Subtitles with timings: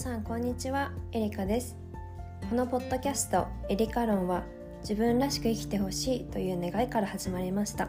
[0.00, 0.92] さんこんにちは。
[1.12, 1.76] エリカです。
[2.48, 4.44] このポッドキャストエリカ論は
[4.80, 7.88] 自分らしく生きてほしいという願いから始まりました。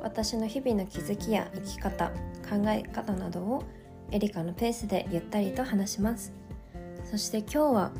[0.00, 2.10] 私の日々の気づきや生き方
[2.48, 3.64] 考え方などを
[4.12, 6.32] エリカのペースでゆったりと話します。
[7.10, 7.90] そして今日は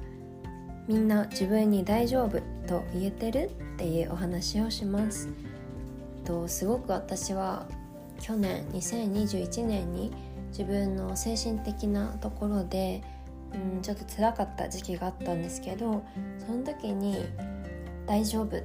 [0.86, 5.28] みんな自分に大丈夫と言えてるっていうお話をします。
[6.24, 7.66] とすごく私は
[8.20, 10.12] 去年2021年に
[10.52, 13.02] 自分の精神的なところで、
[13.52, 16.04] うん、ちょっと辛かった時期があったんですけど
[16.38, 17.26] その時に
[18.06, 18.56] 「大丈夫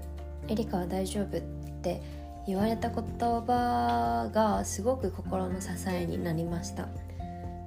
[0.47, 1.41] エリカは大丈夫」っ
[1.81, 2.01] て
[2.45, 6.87] 言われた言葉がすごく心の支えになりました。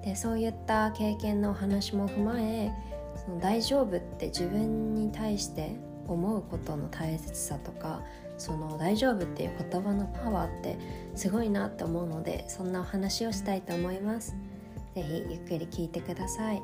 [0.05, 2.73] でそういった経験のお話も踏まえ
[3.16, 5.77] その大丈夫って自分に対して
[6.09, 8.02] 思うことの大切さとか
[8.41, 10.79] その大丈夫っていう言葉のパワーって
[11.15, 14.35] すごいなって思うのでそんなお話をしたいと思います。
[14.95, 16.62] 是非ゆっくり聞いてください。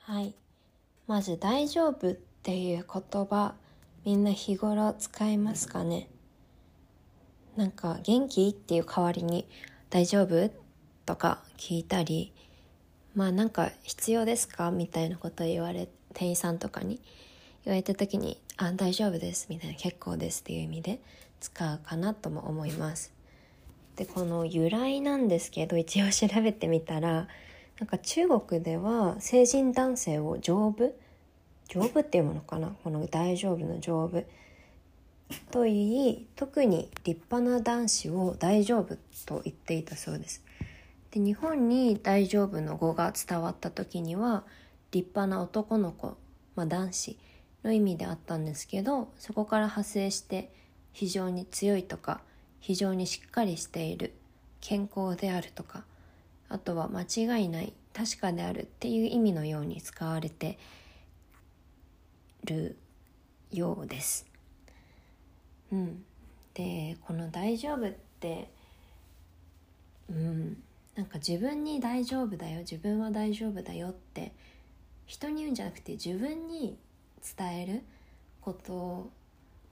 [0.00, 0.34] はい。
[1.06, 3.54] まず「大丈夫」っていう言葉
[4.04, 6.10] みんな日頃使いますかね？
[7.56, 8.48] なんか元気？
[8.48, 9.48] っていう代わりに
[9.88, 10.63] 大丈夫？
[11.06, 12.32] とか聞いたり
[13.14, 17.00] まあなんか必要ですかみたいなこと言われ店員さんとかに
[17.64, 21.00] 言われた時に「あ大丈夫です」みたいな「結構です」っていう意味で
[21.40, 23.12] 使うかなとも思います。
[23.96, 27.28] でこの由来なんですけど一応調べてみたら
[27.78, 30.92] なんか中国では成人男性を丈夫？
[31.68, 32.76] 丈夫っていうものかな？
[32.84, 34.24] この大丈夫の丈夫？
[35.50, 35.74] と言
[36.08, 40.43] い特に立派な男子を大丈夫と言っていたそうです。
[41.14, 44.44] で日本に「大丈夫」の語が伝わった時には
[44.90, 46.16] 立派な男の子、
[46.56, 47.16] まあ、男子
[47.62, 50.52] の意味であったんですけどそこから派生して
[50.92, 52.20] 非常に強いとか
[52.58, 54.12] 非常にしっかりしている
[54.60, 55.84] 健康であるとか
[56.48, 60.58] あとは間違いない確かであるっていう意味のように使われて
[62.42, 62.76] る
[63.52, 64.26] ようです。
[65.72, 66.04] うん、
[66.54, 68.50] でこの「大丈夫」って
[70.10, 70.62] うん
[70.96, 74.32] なんか自分に大丈夫だよ自分は大丈夫だよって
[75.06, 76.76] 人に言うんじゃなくて自分に
[77.36, 77.82] 伝える
[78.40, 79.10] こと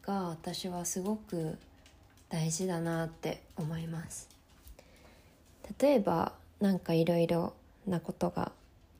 [0.02, 1.58] が私はすごく
[2.28, 4.28] 大事だなって思います。
[5.78, 7.52] 例えば何かいろいろ
[7.86, 8.52] なことが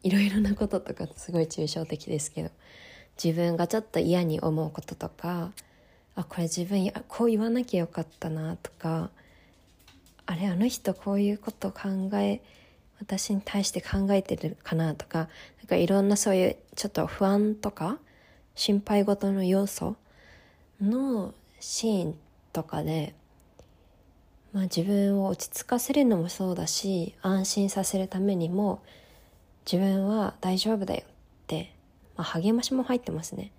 [0.02, 2.50] いろいろなこととかすごい抽象的ですけど
[3.22, 5.52] 自分がちょっと嫌に思うこととか
[6.14, 9.10] あこれ自分こう言わなきゃよかったなとか
[10.26, 12.40] あれあの人こういうこと考え
[12.98, 15.28] 私に対して考えてるかなとか
[15.58, 17.98] なんかいろんなそういうちょっと不安とか
[18.54, 19.96] 心配事の要素
[20.80, 22.14] のシーン
[22.52, 23.14] とかで、
[24.52, 28.82] まあ、自分を落ち着かせるのもそうだし安心させるためにも
[29.64, 31.12] 自分は大丈夫だよっ
[31.46, 31.74] て、
[32.16, 33.52] まあ、励ましも入ってますね。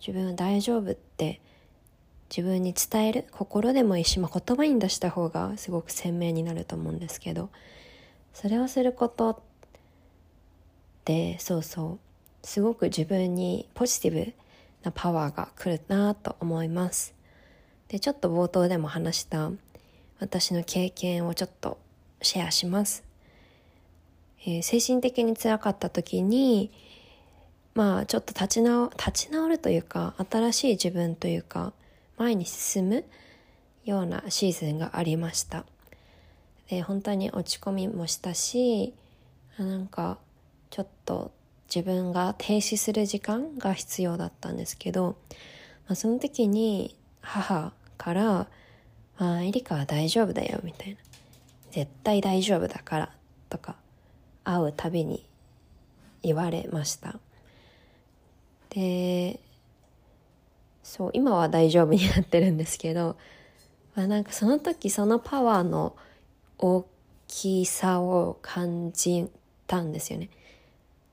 [0.00, 1.40] 自分は大丈夫って
[2.34, 7.50] 自分に伝える心でもいいし、まあ、言葉に出した方がすごく鮮明になると思うんですけど
[8.32, 9.38] それをすることっ
[11.04, 11.98] てそうそ
[12.42, 14.32] うすごく自分にポジティブ
[14.82, 17.14] なパワーが来るなと思います。
[17.88, 19.50] でちょっと冒頭でも話した
[20.18, 21.76] 私の経験をちょっと
[22.22, 23.04] シェアします、
[24.46, 26.70] えー、精神的につらかった時に
[27.74, 31.74] まあちょっと立ち直立ち直るというか新しい自分というか
[32.22, 33.04] 前に進む
[33.84, 35.64] ようなシーズンがありました。
[36.68, 38.94] で本当に落ち込みもしたし
[39.58, 40.18] なんか
[40.70, 41.32] ちょっと
[41.74, 45.16] 自分が停止する時間が必要だったんですけど、
[45.86, 48.46] まあ、その時に母から
[49.18, 50.96] 「ああエリカは大丈夫だよ」みたいな
[51.72, 53.12] 「絶対大丈夫だから」
[53.50, 53.74] とか
[54.44, 55.26] 会うたびに
[56.22, 57.18] 言われました。
[58.70, 59.40] で
[60.92, 63.16] そう今は大丈夫になってるんですけど、
[63.94, 65.96] まあ、なんかその時そのパワーの
[66.58, 66.84] 大
[67.28, 69.26] きさを感じ
[69.66, 70.28] たんですよね。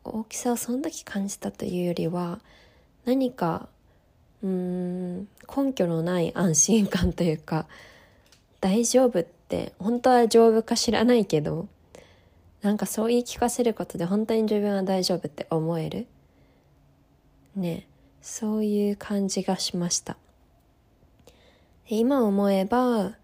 [0.04, 2.42] 大きさをその時感じたというよりは
[3.06, 3.70] 何か
[4.44, 7.66] うん根拠のない安心感というか
[8.60, 11.70] 大丈夫って本当は丈夫か知らないけど
[12.62, 16.06] なんかそう言い聞かせることで本当に自分は大丈夫って思える。
[17.56, 17.89] ね。
[18.22, 20.18] そういう感じがしました。
[21.88, 23.16] 今思えば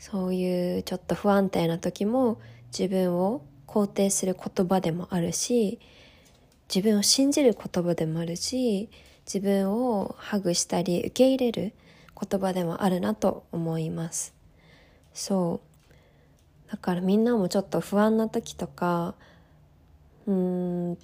[0.00, 2.40] そういうちょっと不安定な時も
[2.76, 5.78] 自分を肯定する言葉でもあるし
[6.74, 8.88] 自分を信じる言葉でもあるし
[9.26, 11.72] 自分をハグしたり受け入れる
[12.18, 14.34] 言葉でもあるなと思います。
[15.12, 15.60] そ
[16.68, 16.70] う。
[16.70, 19.14] だからみんなもちょっと不安な時とか
[20.26, 20.98] うん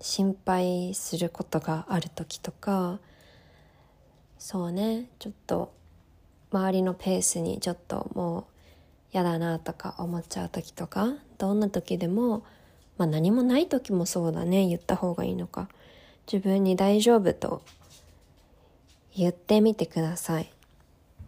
[0.00, 2.98] 心配することがある時とか
[4.38, 5.72] そうねちょっと
[6.52, 8.44] 周りのペースにちょっともう
[9.12, 12.44] 嫌だなとか思っちゃう時とかどんな時でも
[12.96, 15.68] まあ何もない時もそうだね言った方がいいのか。
[16.30, 17.60] 自分に大丈夫と
[19.16, 20.52] 言ってみてください。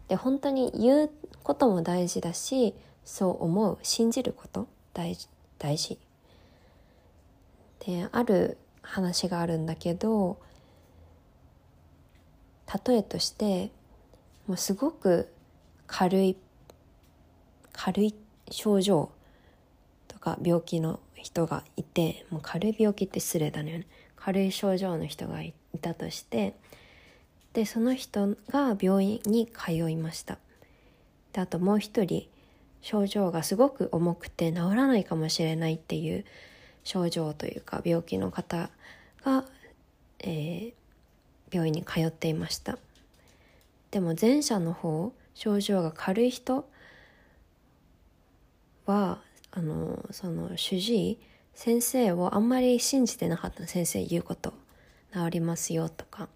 [0.07, 1.11] で本当に言う
[1.43, 2.73] ことも大事だし
[3.03, 5.27] そう思う信じること大事
[5.57, 5.97] 大事。
[7.85, 10.37] である話があるんだけど
[12.87, 13.71] 例えとして
[14.47, 15.31] もうすごく
[15.87, 16.37] 軽い
[17.71, 18.15] 軽い
[18.49, 19.11] 症状
[20.07, 23.87] とか病気の人がいてもう軽い病気って失礼だね。
[24.15, 26.55] 軽い症状の人がいたとして
[27.53, 30.37] でその人が病院に通いました。
[31.33, 32.29] であともう一人
[32.81, 36.25] 症状がすごく重くて治らないかもしれないっていう
[36.83, 38.69] 症状というか病気の方
[39.23, 39.45] が、
[40.19, 40.73] えー、
[41.51, 42.77] 病院に通っていました。
[43.91, 46.67] でも前者の方症状が軽い人
[48.85, 49.19] は
[49.51, 51.19] あのその主治医
[51.53, 54.53] 先生をあんまり信じてなかった先生言うこと
[55.13, 56.27] 治りますよとか。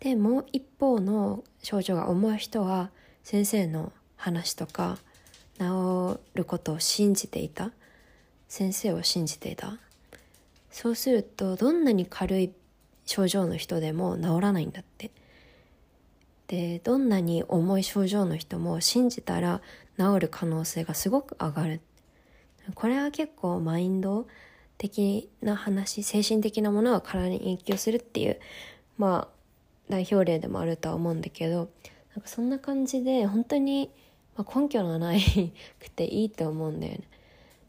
[0.00, 2.90] でもう一方の症状が重い人は
[3.24, 4.98] 先生の話とか
[5.58, 7.70] 治ることを信じていた。
[8.48, 9.78] 先生を信じていた。
[10.70, 12.52] そうするとどんなに軽い
[13.06, 15.10] 症状の人でも治らないんだって。
[16.48, 19.62] でどんなに重い症状の人も信じたら
[19.98, 21.80] 治る可能性がすごく上がる。
[22.74, 24.26] これは結構マインド
[24.78, 28.38] 的な話精神的なものが体に影響するっていう
[28.98, 29.36] まあ
[29.88, 31.68] 代表例でもあるとは思うんだけど
[32.14, 33.90] なんかそんな感じで本当に、
[34.38, 35.20] 根拠がない
[35.80, 37.00] くていいと思うんだよね。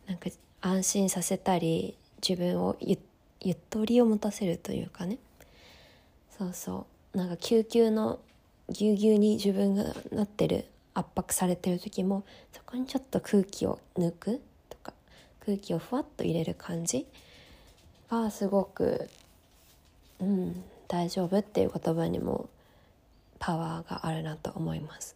[0.08, 0.30] なんか
[0.68, 1.96] 安心させたり
[2.28, 2.98] 自分をゆ
[3.40, 5.18] ゆとりを持たせるというかね。
[6.38, 7.18] そうそう。
[7.18, 8.20] なんか救急の
[8.70, 14.94] ぎゅうぎゅうに自分がなってる圧迫されてる時もそこにちょっと空気を抜くとか
[15.46, 17.06] 空気をふわっと入れる感じ
[18.10, 19.10] がすごく
[20.20, 22.50] うん大丈夫っていう言葉にも
[23.40, 25.16] パワーがあるなと思います。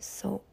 [0.00, 0.49] そう。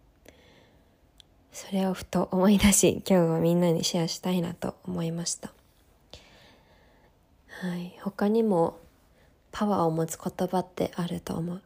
[1.58, 5.52] それをふと思い出し今日はみんなにシェアしたいなと思いました。
[7.48, 7.98] はい。
[8.04, 8.78] 他にも
[9.52, 11.62] パワーを持つ言葉ってあると思う。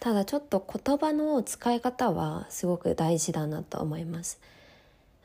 [0.00, 4.40] ただちょっと言葉の使い方はすごく大事だなと思います。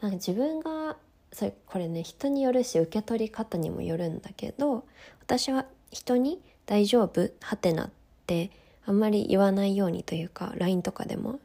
[0.01, 0.97] なんか自分が
[1.33, 4.85] それこれね人によるし受け取り方にもよるんだけど
[5.23, 7.89] 私は人に「大丈夫?」はてなっ
[8.27, 8.51] て
[8.85, 11.39] あんまり言わないようにというか LINE とかでも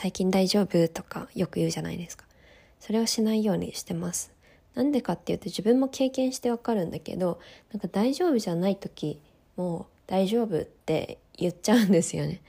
[0.00, 2.24] 最近大丈夫?」とかよく言うじゃないですか
[2.78, 4.30] それをしないようにしてます
[4.74, 7.40] なんでかっていうと自分も経験してわかるんだけど
[7.72, 9.18] なんか大丈夫じゃない時
[9.56, 12.40] も大丈夫って言っちゃうんですよね。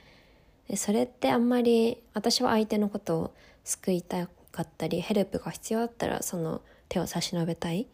[0.68, 7.88] でそれってあんまり私は相手のことを救いたかったりヘルプが必要だったらその手を差し伸べたい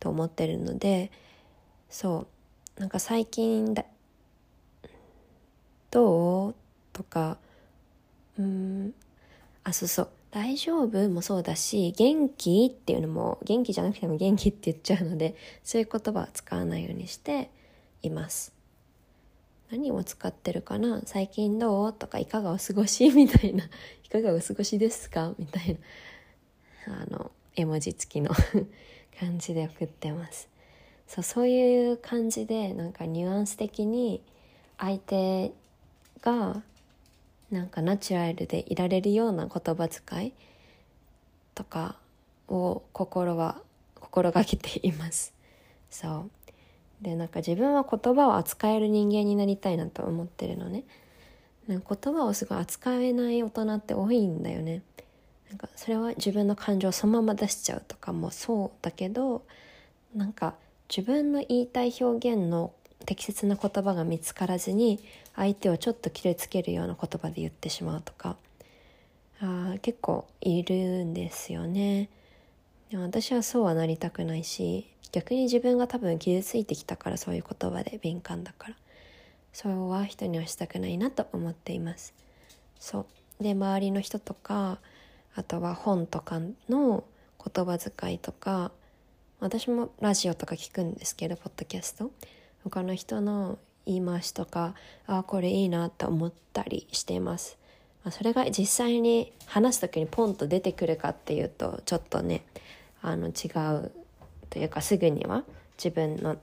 [0.00, 1.10] と思ってるので
[1.90, 2.26] そ
[2.78, 3.84] うなんか最近だ
[5.90, 6.54] どう？
[6.94, 7.36] とか
[8.38, 8.94] うん
[9.64, 10.08] あそうそう。
[10.30, 17.50] 大丈夫もそうだし元気っていうのも元気じゃなくても元気って言っちゃうのでそういう言葉は使わないようにして
[18.02, 18.52] います。
[19.70, 21.02] 何を使ってるかな？
[21.04, 21.92] 最近どう？
[21.92, 23.10] とかいかがお過ごし？
[23.10, 23.64] みたいな。
[24.04, 25.34] いかがお過ごしですか？
[25.38, 25.78] みたい
[26.86, 26.94] な。
[27.02, 28.30] あの絵文字付きの
[29.20, 30.48] 感じで送ってます。
[31.06, 34.22] そうそういう感じでなんかニュアンス的に
[34.78, 35.52] 相手
[36.22, 36.62] が
[37.52, 40.32] なんかナチュラルでいられるような言葉遣い
[41.54, 41.96] とか
[42.48, 43.60] を心は
[44.00, 45.34] 心がけています。
[45.90, 46.26] そ
[47.00, 47.04] う。
[47.04, 50.84] でなんか自分は言葉を扱える人間になりたいなと思ってるのね。
[51.68, 54.82] 言葉をすごい扱えない大人って多いんだよね。
[55.50, 59.44] なんかそれは自分の感情をそのまま出しちゃうとかもそうだけど
[60.14, 60.54] なんか
[60.88, 62.72] 自分の言いたい表現の
[63.04, 68.36] 適切な言葉が見つからずに相手をちょっと傷つけるような言葉で言ってしまうとか。
[69.40, 72.08] あ結構いるんですよね。
[72.94, 78.76] 私はそうはなりたくないし逆に自分が多分傷ついてきたからそういう言葉で敏感だから。
[79.52, 82.14] それは人にはしたくないなと思っています。
[82.78, 83.06] そ
[83.40, 83.42] う。
[83.42, 84.78] で周りの人とか
[85.34, 87.04] あとは本とかの
[87.44, 88.70] 言葉遣いとか
[89.40, 92.10] 私もラジオとか聞くんですけどポッドキャスト。
[92.62, 94.74] 他の人の言い回しとか
[95.06, 97.58] あこれいいなと思ったりしています
[98.10, 102.42] それが実際に話す時にポンと出てくるかっていうとちょっとね
[103.00, 103.92] あの違う
[104.50, 105.44] というかすぐには
[105.76, 106.36] 自分の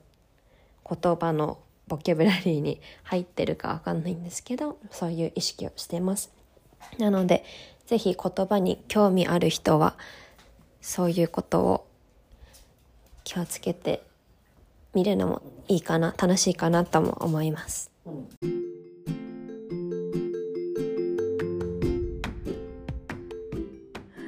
[0.88, 6.30] 言葉のボキャブラリーに入ってるかわかんないんですけどそういう意識をしています。
[6.98, 7.44] なので
[7.86, 9.96] 是非言葉に興味ある人は
[10.80, 11.86] そういうことを
[13.24, 14.02] 気をつけて
[14.94, 17.90] 見るのもいいかな楽しいかなとも思います。
[18.04, 18.12] は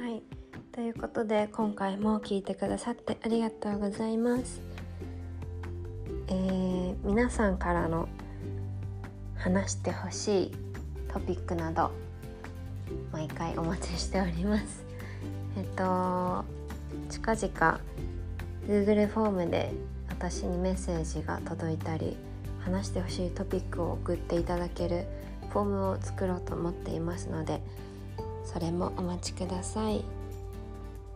[0.09, 0.23] い
[0.71, 4.61] ということで今回も聞いてくださってありがとうございます。
[6.29, 8.07] えー、皆さんからの
[9.35, 10.51] 話してほしい
[11.11, 11.91] トピックなど
[13.11, 14.85] 毎回お待ちしております。
[15.57, 16.45] えっと
[17.09, 17.81] 近々
[18.65, 19.73] Google フォームで
[20.23, 22.15] 私にメッセージが届いたり
[22.61, 25.03] 話してほしいトピックを送っていただける
[25.49, 27.59] フォームを作ろうと思っていますので
[28.45, 29.97] それもお待ちください。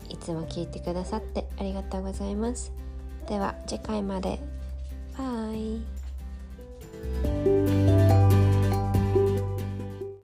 [0.10, 2.74] いつも聞いてくださってありがとうございます。
[3.30, 4.40] では次回まで。
[5.18, 5.97] バイ。